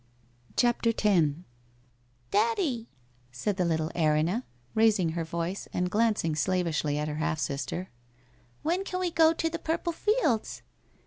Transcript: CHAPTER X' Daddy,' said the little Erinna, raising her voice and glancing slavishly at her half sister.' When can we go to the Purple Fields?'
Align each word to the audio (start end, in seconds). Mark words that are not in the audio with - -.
CHAPTER 0.57 0.93
X' 0.97 1.27
Daddy,' 2.31 2.87
said 3.31 3.57
the 3.57 3.65
little 3.65 3.91
Erinna, 3.95 4.45
raising 4.73 5.09
her 5.09 5.23
voice 5.23 5.67
and 5.73 5.91
glancing 5.91 6.33
slavishly 6.35 6.97
at 6.97 7.07
her 7.07 7.17
half 7.17 7.37
sister.' 7.37 7.91
When 8.63 8.83
can 8.83 8.99
we 8.99 9.11
go 9.11 9.31
to 9.31 9.47
the 9.47 9.59
Purple 9.59 9.93
Fields?' 9.93 10.63